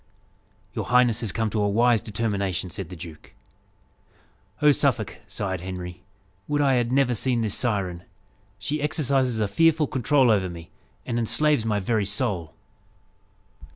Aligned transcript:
"Your 0.73 0.85
highness 0.85 1.21
has 1.21 1.31
come 1.31 1.51
to 1.51 1.61
a 1.61 1.69
wise 1.69 2.01
determination," 2.01 2.71
said 2.71 2.89
the 2.89 2.95
duke. 2.95 3.33
"Oh, 4.59 4.71
Suffolk!" 4.71 5.19
sighed 5.27 5.61
Henry, 5.61 6.01
"would 6.47 6.59
I 6.59 6.73
had 6.73 6.91
never 6.91 7.13
seen 7.13 7.41
this 7.41 7.53
siren! 7.53 8.01
She 8.57 8.81
exercises 8.81 9.39
a 9.39 9.47
fearful 9.47 9.85
control 9.85 10.31
over 10.31 10.49
me, 10.49 10.71
and 11.05 11.19
enslaves 11.19 11.65
my 11.67 11.79
very 11.79 12.05
soul." 12.05 12.55